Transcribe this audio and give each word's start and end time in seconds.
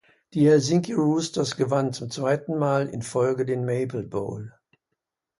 Die 0.33 0.47
Helsinki 0.49 0.93
Roosters 0.93 1.57
gewannen 1.57 1.93
zum 1.93 2.09
zweiten 2.09 2.57
Mal 2.57 2.87
in 2.89 3.03
Folge 3.03 3.45
den 3.45 3.65
Maple 3.65 4.01
Bowl. 4.01 4.51